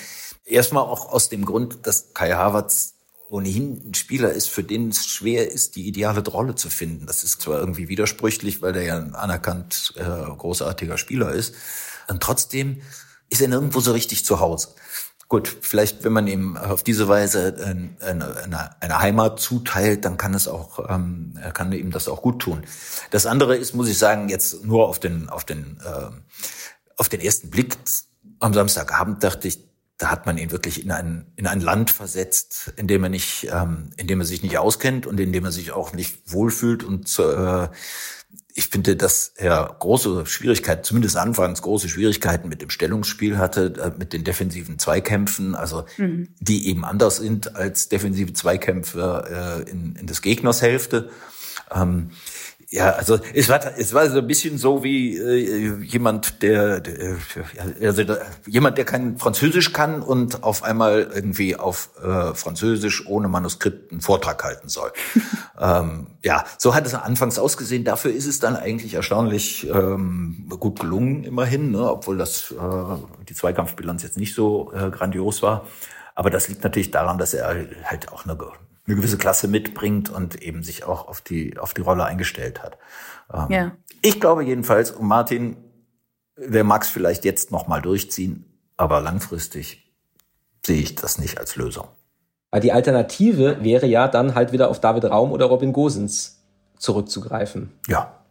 [0.43, 2.95] Erstmal auch aus dem Grund, dass Kai Havertz
[3.30, 7.08] ohnehin ein Spieler ist, für den es schwer ist, die ideale Rolle zu finden.
[7.08, 11.56] Das ist zwar irgendwie widersprüchlich, weil der ja ein anerkannt äh, großartiger Spieler ist.
[12.10, 12.82] Und trotzdem
[13.30, 14.76] ist er nirgendwo so richtig zu Hause.
[15.34, 20.36] Gut, vielleicht, wenn man ihm auf diese Weise eine, eine, eine Heimat zuteilt, dann kann
[20.36, 22.63] es auch, ähm, kann ihm das auch gut tun.
[23.10, 26.12] Das andere ist, muss ich sagen, jetzt nur auf den, auf den, äh,
[26.98, 27.78] auf den ersten Blick
[28.38, 29.58] am Samstagabend dachte ich,
[29.98, 33.50] da hat man ihn wirklich in ein, in ein Land versetzt, in dem er nicht,
[33.52, 36.84] ähm, in dem er sich nicht auskennt und in dem er sich auch nicht wohlfühlt
[36.84, 37.69] und äh,
[38.56, 43.98] ich finde, dass er große Schwierigkeiten, zumindest anfangs große Schwierigkeiten mit dem Stellungsspiel hatte, äh,
[43.98, 46.30] mit den defensiven Zweikämpfen, also mhm.
[46.39, 51.10] die eben anders sind als defensive Zweikämpfe äh, in, in des Gegners Hälfte.
[51.74, 52.12] Ähm,
[52.74, 57.18] ja, also es war es war so ein bisschen so wie äh, jemand, der, der
[57.82, 63.28] also der, jemand, der kein Französisch kann und auf einmal irgendwie auf äh, Französisch ohne
[63.28, 64.92] Manuskript einen Vortrag halten soll.
[65.60, 67.84] ähm, ja, so hat es anfangs ausgesehen.
[67.84, 71.92] Dafür ist es dann eigentlich erstaunlich ähm, gut gelungen immerhin, ne?
[71.92, 75.68] obwohl das äh, die Zweikampfbilanz jetzt nicht so äh, grandios war.
[76.16, 78.36] Aber das liegt natürlich daran, dass er halt auch eine
[78.86, 82.78] eine gewisse Klasse mitbringt und eben sich auch auf die, auf die Rolle eingestellt hat.
[83.34, 83.72] Ähm, ja.
[84.02, 85.58] Ich glaube jedenfalls, und Martin,
[86.38, 89.91] der mag es vielleicht jetzt nochmal durchziehen, aber langfristig
[90.65, 91.88] sehe ich das nicht als Lösung.
[92.62, 96.43] Die Alternative wäre ja dann halt wieder auf David Raum oder Robin Gosens
[96.78, 97.72] zurückzugreifen.
[97.88, 98.23] Ja.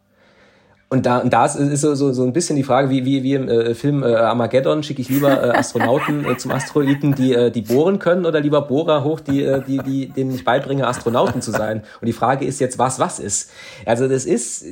[0.93, 3.33] Und da, und da ist, ist so, so, ein bisschen die Frage, wie, wie, wie
[3.33, 7.49] im äh, Film äh, Armageddon, schicke ich lieber äh, Astronauten äh, zum Asteroiden, die, äh,
[7.49, 11.41] die bohren können oder lieber Bohrer hoch, die, äh, die, die denen ich beibringe, Astronauten
[11.41, 11.81] zu sein.
[11.99, 13.49] Und die Frage ist jetzt, was was ist.
[13.87, 14.65] Also das ist,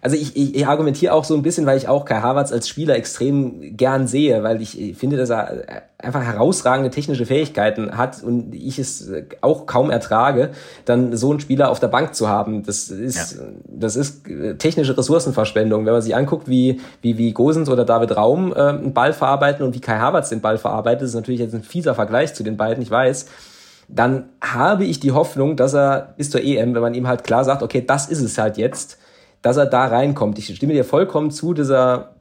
[0.00, 2.70] also ich, ich, ich argumentiere auch so ein bisschen, weil ich auch Kai Havertz als
[2.70, 8.54] Spieler extrem gern sehe, weil ich finde, dass er einfach herausragende technische Fähigkeiten hat und
[8.54, 10.50] ich es auch kaum ertrage,
[10.84, 12.62] dann so einen Spieler auf der Bank zu haben.
[12.62, 13.42] Das ist, ja.
[13.66, 15.84] das ist äh, technische Ressourcenverschwendung.
[15.84, 19.66] Wenn man sich anguckt, wie, wie, wie Gosens oder David Raum äh, einen Ball verarbeiten
[19.66, 22.42] und wie Kai Havertz den Ball verarbeitet, das ist natürlich jetzt ein fieser Vergleich zu
[22.42, 23.26] den beiden, ich weiß
[23.88, 27.44] dann habe ich die Hoffnung, dass er bis zur EM, wenn man ihm halt klar
[27.44, 28.98] sagt, okay, das ist es halt jetzt,
[29.42, 30.38] dass er da reinkommt.
[30.38, 32.15] Ich stimme dir vollkommen zu, dass er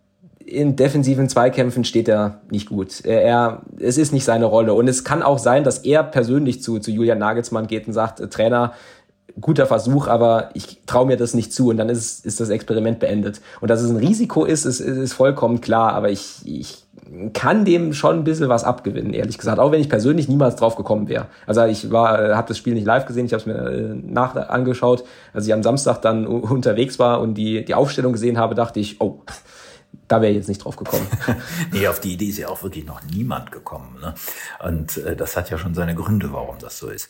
[0.45, 3.03] in defensiven Zweikämpfen steht er nicht gut.
[3.03, 4.73] Er, er, es ist nicht seine Rolle.
[4.73, 8.19] Und es kann auch sein, dass er persönlich zu, zu Julian Nagelsmann geht und sagt,
[8.19, 8.73] äh, Trainer,
[9.41, 12.99] guter Versuch, aber ich traue mir das nicht zu und dann ist, ist das Experiment
[12.99, 13.41] beendet.
[13.59, 16.85] Und dass es ein Risiko ist, ist, ist vollkommen klar, aber ich, ich
[17.33, 20.75] kann dem schon ein bisschen was abgewinnen, ehrlich gesagt, auch wenn ich persönlich niemals drauf
[20.75, 21.27] gekommen wäre.
[21.45, 24.35] Also ich war, habe das Spiel nicht live gesehen, ich habe es mir äh, nach
[24.35, 25.03] angeschaut,
[25.33, 29.01] als ich am Samstag dann unterwegs war und die, die Aufstellung gesehen habe, dachte ich,
[29.01, 29.19] oh,
[30.07, 31.07] da wäre ich jetzt nicht drauf gekommen.
[31.71, 33.97] nee, auf die Idee ist ja auch wirklich noch niemand gekommen.
[34.01, 34.13] Ne?
[34.63, 37.09] Und äh, das hat ja schon seine Gründe, warum das so ist.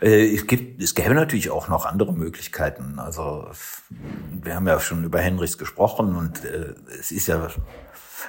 [0.00, 2.98] Äh, es, gibt, es gäbe natürlich auch noch andere Möglichkeiten.
[2.98, 3.48] Also
[4.42, 7.48] wir haben ja schon über Henrichs gesprochen und äh, es ist ja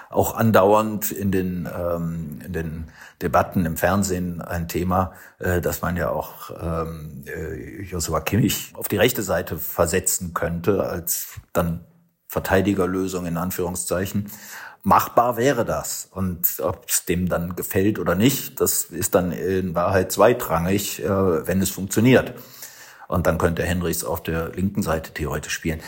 [0.09, 5.97] auch andauernd in den, ähm, in den Debatten im Fernsehen ein Thema, äh, dass man
[5.97, 11.85] ja auch ähm, äh, Joshua Kimmich auf die rechte Seite versetzen könnte, als dann
[12.27, 14.29] Verteidigerlösung in Anführungszeichen.
[14.83, 16.07] Machbar wäre das.
[16.11, 21.47] Und ob es dem dann gefällt oder nicht, das ist dann in Wahrheit zweitrangig, äh,
[21.47, 22.33] wenn es funktioniert.
[23.07, 25.79] Und dann könnte Henrichs auf der linken Seite theoretisch spielen.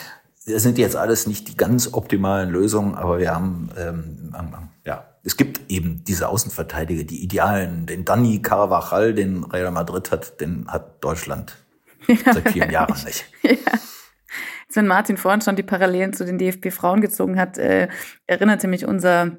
[0.46, 4.34] Das sind jetzt alles nicht die ganz optimalen Lösungen, aber wir haben, ähm,
[4.86, 7.86] ja, es gibt eben diese Außenverteidiger, die idealen.
[7.86, 11.58] Den Danny Carvajal, den Real Madrid hat, den hat Deutschland
[12.26, 13.26] seit vielen Jahren nicht.
[13.44, 13.54] Ja.
[14.74, 17.88] Wenn Martin vorhin schon die Parallelen zu den DFB-Frauen gezogen hat, äh,
[18.28, 19.38] erinnerte mich unser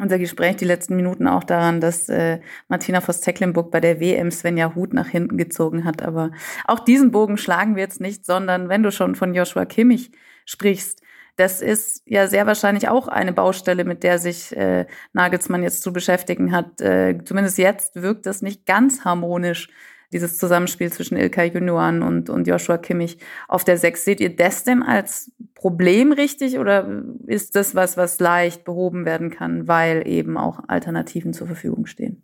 [0.00, 4.74] unser Gespräch die letzten Minuten auch daran, dass äh, Martina Voss-Tecklenburg bei der WM Svenja
[4.74, 6.02] Huth nach hinten gezogen hat.
[6.02, 6.30] Aber
[6.66, 10.12] auch diesen Bogen schlagen wir jetzt nicht, sondern wenn du schon von Joshua Kimmich
[10.44, 11.02] sprichst,
[11.36, 15.92] das ist ja sehr wahrscheinlich auch eine Baustelle, mit der sich äh, Nagelsmann jetzt zu
[15.92, 16.80] beschäftigen hat.
[16.80, 19.68] Äh, zumindest jetzt wirkt das nicht ganz harmonisch
[20.12, 24.04] dieses Zusammenspiel zwischen Ilkay Gündogan und, und Joshua Kimmich auf der Sechs.
[24.04, 26.86] Seht ihr das denn als Problem richtig oder
[27.26, 32.22] ist das was, was leicht behoben werden kann, weil eben auch Alternativen zur Verfügung stehen?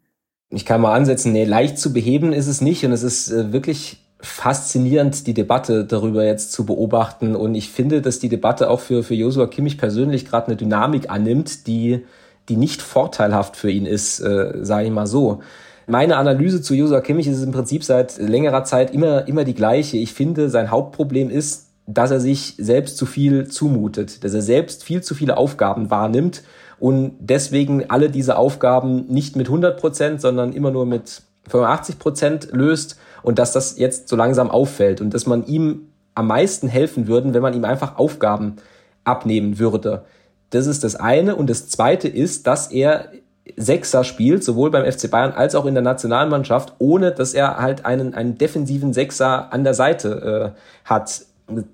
[0.51, 3.53] Ich kann mal ansetzen, nee, leicht zu beheben ist es nicht und es ist äh,
[3.53, 8.81] wirklich faszinierend, die Debatte darüber jetzt zu beobachten und ich finde, dass die Debatte auch
[8.81, 12.05] für, für Joshua Kimmich persönlich gerade eine Dynamik annimmt, die,
[12.49, 15.43] die nicht vorteilhaft für ihn ist, äh, sage ich mal so.
[15.87, 19.99] Meine Analyse zu Joshua Kimmich ist im Prinzip seit längerer Zeit immer, immer die gleiche.
[19.99, 24.85] Ich finde, sein Hauptproblem ist, dass er sich selbst zu viel zumutet, dass er selbst
[24.85, 26.43] viel zu viele Aufgaben wahrnimmt
[26.79, 32.49] und deswegen alle diese Aufgaben nicht mit 100 Prozent, sondern immer nur mit 85 Prozent
[32.53, 37.07] löst und dass das jetzt so langsam auffällt und dass man ihm am meisten helfen
[37.07, 38.57] würden, wenn man ihm einfach Aufgaben
[39.05, 40.05] abnehmen würde.
[40.51, 41.37] Das ist das eine.
[41.37, 43.11] Und das zweite ist, dass er
[43.57, 47.85] Sechser spielt, sowohl beim FC Bayern als auch in der Nationalmannschaft, ohne dass er halt
[47.85, 51.23] einen, einen defensiven Sechser an der Seite äh, hat.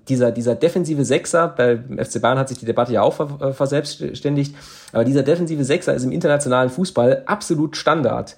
[0.09, 4.55] Dieser, dieser defensive Sechser, beim FC Bayern hat sich die Debatte ja auch äh, verselbstständigt,
[4.91, 8.35] aber dieser defensive Sechser ist im internationalen Fußball absolut Standard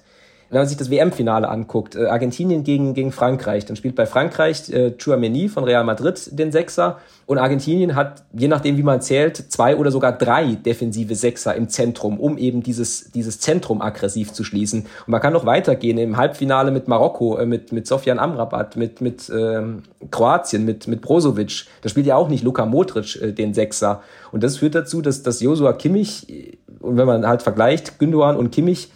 [0.50, 4.70] wenn man sich das WM-Finale anguckt, äh, Argentinien gegen, gegen Frankreich, dann spielt bei Frankreich
[4.70, 9.36] äh, Chouameni von Real Madrid den Sechser und Argentinien hat, je nachdem wie man zählt,
[9.36, 14.44] zwei oder sogar drei defensive Sechser im Zentrum, um eben dieses, dieses Zentrum aggressiv zu
[14.44, 14.80] schließen.
[14.80, 19.00] Und man kann noch weitergehen im Halbfinale mit Marokko, äh, mit, mit Sofian Amrabat, mit,
[19.00, 21.64] mit ähm, Kroatien, mit, mit Brozovic.
[21.82, 24.02] Da spielt ja auch nicht Luka Modric äh, den Sechser.
[24.30, 28.36] Und das führt dazu, dass, dass Josua Kimmich, äh, und wenn man halt vergleicht, Gündogan
[28.36, 28.90] und Kimmich,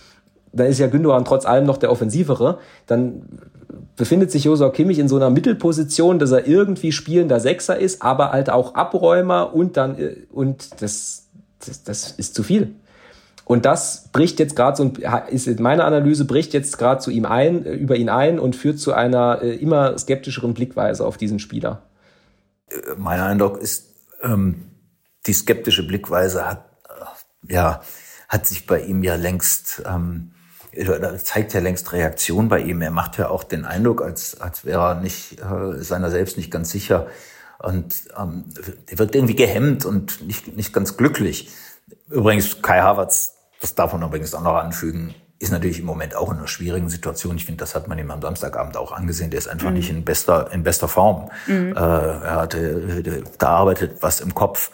[0.52, 3.22] dann ist ja Gündogan trotz allem noch der Offensivere, dann
[3.96, 8.32] befindet sich Josua Kimmich in so einer Mittelposition, dass er irgendwie spielender Sechser ist, aber
[8.32, 11.26] halt auch Abräumer und dann, äh, und das,
[11.64, 12.74] das, das ist zu viel.
[13.44, 14.92] Und das bricht jetzt gerade so,
[15.30, 18.78] ist meine Analyse, bricht jetzt gerade zu ihm ein, äh, über ihn ein und führt
[18.78, 21.82] zu einer äh, immer skeptischeren Blickweise auf diesen Spieler.
[22.96, 23.86] Mein Eindruck ist,
[24.22, 24.66] ähm,
[25.26, 26.64] die skeptische Blickweise hat,
[27.48, 27.80] ja,
[28.28, 30.32] hat sich bei ihm ja längst ähm,
[30.72, 32.82] da zeigt ja längst Reaktion bei ihm.
[32.82, 36.50] Er macht ja auch den Eindruck, als, als wäre er nicht, äh, seiner selbst nicht
[36.50, 37.06] ganz sicher.
[37.58, 38.44] Und ähm,
[38.86, 41.50] er wird irgendwie gehemmt und nicht, nicht ganz glücklich.
[42.08, 46.30] Übrigens, Kai Havertz, das darf man übrigens auch noch anfügen, ist natürlich im Moment auch
[46.30, 47.36] in einer schwierigen Situation.
[47.36, 49.30] Ich finde, das hat man ihm am Samstagabend auch angesehen.
[49.30, 49.76] Der ist einfach mhm.
[49.76, 51.30] nicht in bester, in bester Form.
[51.46, 51.72] Mhm.
[51.76, 54.70] Äh, er hatte, da arbeitet was im Kopf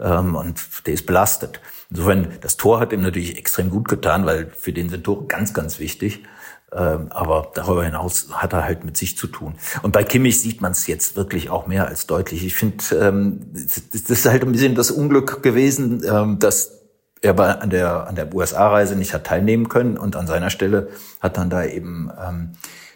[0.00, 1.60] ähm, und der ist belastet.
[1.90, 5.54] Insofern, das Tor hat ihm natürlich extrem gut getan, weil für den sind Tore ganz,
[5.54, 6.24] ganz wichtig.
[6.72, 9.54] Ähm, aber darüber hinaus hat er halt mit sich zu tun.
[9.82, 12.44] Und bei Kimmich sieht man es jetzt wirklich auch mehr als deutlich.
[12.44, 16.82] Ich finde, ähm, das ist halt ein bisschen das Unglück gewesen, ähm, dass
[17.22, 20.88] er bei, an der, an der USA-Reise nicht hat teilnehmen können und an seiner Stelle
[21.20, 22.10] hat dann da eben,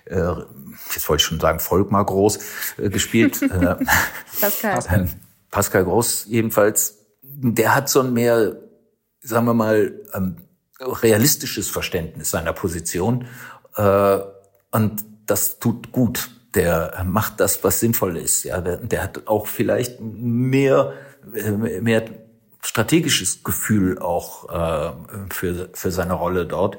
[0.05, 0.17] äh,
[0.95, 2.39] jetzt wollte ich schon sagen, Volkmar Groß
[2.79, 3.41] äh, gespielt.
[3.43, 3.77] äh,
[4.41, 5.09] Pascal.
[5.51, 6.99] Pascal Groß jedenfalls.
[7.23, 8.57] Der hat so ein mehr
[9.23, 10.37] sagen wir mal, ähm,
[10.81, 13.27] realistisches Verständnis seiner Position.
[13.77, 14.19] Äh,
[14.73, 16.31] und das tut gut.
[16.55, 18.43] Der macht das, was sinnvoll ist.
[18.45, 20.95] Ja, der, der hat auch vielleicht mehr,
[21.35, 22.05] äh, mehr
[22.63, 24.93] strategisches Gefühl auch äh,
[25.33, 26.79] für, für seine Rolle dort.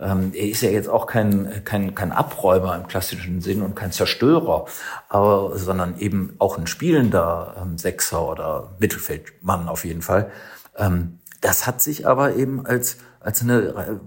[0.00, 3.90] Ähm, er ist ja jetzt auch kein, kein, kein Abräumer im klassischen Sinn und kein
[3.90, 4.66] Zerstörer,
[5.08, 10.30] aber, sondern eben auch ein spielender ähm, Sechser oder Mittelfeldmann auf jeden Fall.
[10.76, 14.00] Ähm, das hat sich aber eben als, als eine,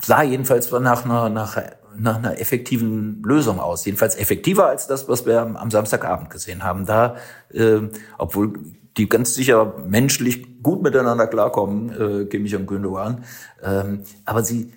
[0.00, 1.60] sah jedenfalls nach einer, nach,
[1.96, 3.84] nach einer effektiven Lösung aus.
[3.84, 6.86] Jedenfalls effektiver als das, was wir am, Samstagabend gesehen haben.
[6.86, 7.16] Da,
[7.52, 7.80] äh,
[8.18, 8.54] obwohl
[8.96, 11.90] die ganz sicher menschlich gut miteinander klarkommen,
[12.22, 13.24] äh, Kimmich und Gündogan.
[13.62, 14.72] Ähm, aber sie,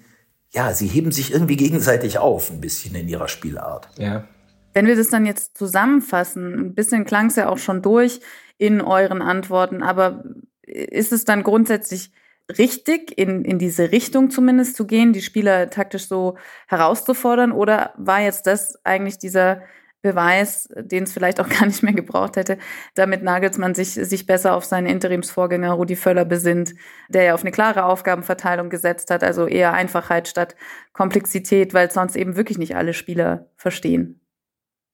[0.52, 3.90] ja, sie heben sich irgendwie gegenseitig auf, ein bisschen in ihrer Spielart.
[3.98, 4.26] Ja.
[4.74, 8.22] Wenn wir das dann jetzt zusammenfassen, ein bisschen klang es ja auch schon durch
[8.58, 10.24] in euren Antworten, aber
[10.66, 12.12] ist es dann grundsätzlich
[12.58, 17.52] richtig, in, in diese Richtung zumindest zu gehen, die Spieler taktisch so herauszufordern?
[17.52, 19.62] Oder war jetzt das eigentlich dieser
[20.06, 22.60] Beweis, den es vielleicht auch gar nicht mehr gebraucht hätte,
[22.94, 26.76] damit Nagelsmann sich, sich besser auf seinen Interimsvorgänger Rudi Völler besinnt,
[27.10, 30.56] der ja auf eine klare Aufgabenverteilung gesetzt hat, also eher Einfachheit statt
[30.94, 34.22] Komplexität, weil sonst eben wirklich nicht alle Spieler verstehen.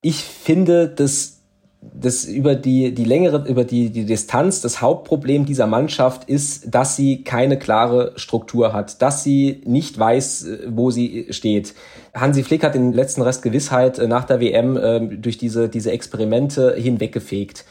[0.02, 1.41] Ich finde, dass
[1.82, 6.96] das über die, die längere, über die, die Distanz, das Hauptproblem dieser Mannschaft ist, dass
[6.96, 11.74] sie keine klare Struktur hat, dass sie nicht weiß, äh, wo sie steht.
[12.14, 15.92] Hansi Flick hat den letzten Rest Gewissheit äh, nach der WM äh, durch diese, diese
[15.92, 17.66] Experimente hinweggefegt.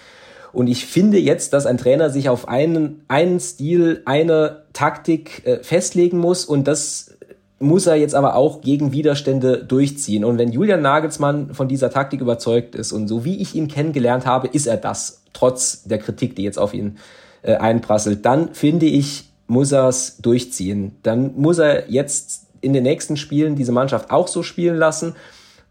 [0.52, 6.18] Und ich finde jetzt, dass ein Trainer sich auf einen, einen Stil, eine Taktik festlegen
[6.18, 7.16] muss und das
[7.60, 10.24] muss er jetzt aber auch gegen Widerstände durchziehen.
[10.24, 14.24] Und wenn Julian Nagelsmann von dieser Taktik überzeugt ist und so wie ich ihn kennengelernt
[14.26, 16.96] habe, ist er das, trotz der Kritik, die jetzt auf ihn
[17.42, 20.96] äh, einprasselt, dann finde ich, muss er es durchziehen.
[21.02, 25.14] Dann muss er jetzt in den nächsten Spielen diese Mannschaft auch so spielen lassen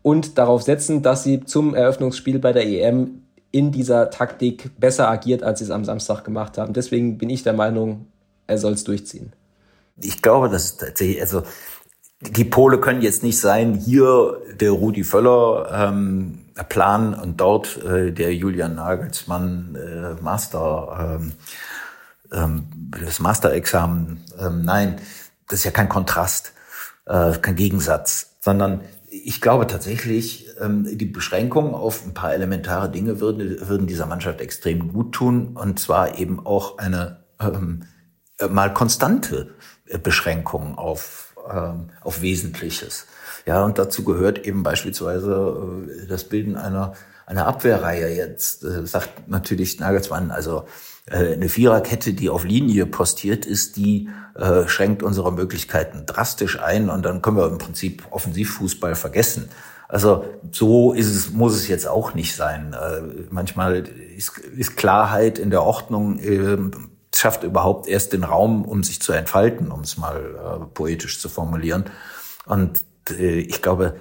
[0.03, 5.41] und darauf setzen, dass sie zum Eröffnungsspiel bei der EM in dieser Taktik besser agiert,
[5.41, 6.73] als sie es am Samstag gemacht haben.
[6.73, 8.05] Deswegen bin ich der Meinung,
[8.45, 9.33] er soll es durchziehen.
[10.01, 10.77] Ich glaube, dass
[11.19, 11.43] also
[12.21, 18.11] die Pole können jetzt nicht sein, hier der Rudi Völler ähm, Plan und dort äh,
[18.11, 21.33] der Julian Nagelsmann äh, Master, ähm,
[22.31, 22.67] ähm,
[23.01, 24.21] das Masterexamen.
[24.37, 24.97] Ähm, nein,
[25.47, 26.51] das ist ja kein Kontrast,
[27.05, 33.19] äh, kein Gegensatz, sondern ich glaube tatsächlich, ähm, die Beschränkung auf ein paar elementare Dinge
[33.19, 37.83] würden, würden dieser Mannschaft extrem gut tun und zwar eben auch eine ähm,
[38.37, 39.51] äh, mal konstante
[39.85, 43.05] äh, Beschränkungen auf, ähm, auf Wesentliches.
[43.45, 46.93] Ja, und dazu gehört eben beispielsweise äh, das Bilden einer,
[47.25, 48.15] einer Abwehrreihe.
[48.15, 50.65] Jetzt äh, sagt natürlich Nagelsmann, also
[51.09, 56.89] äh, eine Viererkette, die auf Linie postiert ist, die äh, schränkt unsere Möglichkeiten drastisch ein
[56.89, 59.49] und dann können wir im Prinzip Offensivfußball vergessen.
[59.87, 62.73] Also so ist es, muss es jetzt auch nicht sein.
[62.73, 66.57] Äh, manchmal ist, ist Klarheit in der Ordnung, äh,
[67.15, 71.29] schafft überhaupt erst den Raum, um sich zu entfalten, um es mal äh, poetisch zu
[71.29, 71.85] formulieren.
[72.45, 73.95] Und äh, ich glaube,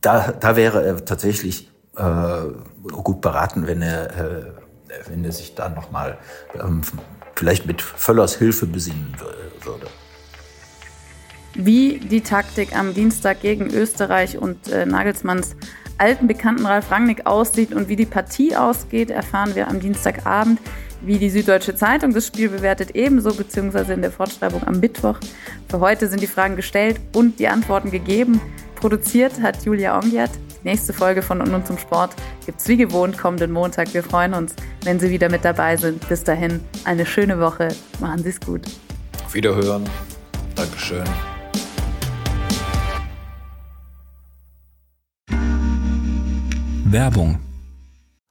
[0.00, 2.42] da, da wäre er tatsächlich äh,
[2.90, 4.44] gut beraten, wenn er, äh,
[5.08, 6.18] wenn er sich da nochmal
[6.54, 6.82] ähm,
[7.34, 9.14] vielleicht mit Völlers Hilfe besinnen
[9.62, 9.86] würde.
[11.54, 15.56] Wie die Taktik am Dienstag gegen Österreich und äh, Nagelsmanns
[15.98, 20.60] alten Bekannten Ralf Rangnick aussieht und wie die Partie ausgeht, erfahren wir am Dienstagabend.
[21.02, 25.18] Wie die Süddeutsche Zeitung das Spiel bewertet, ebenso, beziehungsweise in der Fortschreibung am Mittwoch.
[25.68, 28.40] Für heute sind die Fragen gestellt und die Antworten gegeben.
[28.74, 30.30] Produziert hat Julia Ongiat.
[30.62, 33.94] Die nächste Folge von Und, und zum Sport gibt es wie gewohnt kommenden Montag.
[33.94, 36.06] Wir freuen uns, wenn Sie wieder mit dabei sind.
[36.08, 37.68] Bis dahin, eine schöne Woche.
[38.00, 38.62] Machen Sie es gut.
[39.24, 39.88] Auf Wiederhören.
[40.54, 41.04] Dankeschön.
[46.84, 47.38] Werbung.